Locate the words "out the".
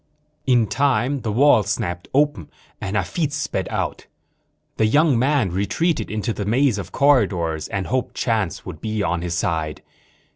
3.69-4.87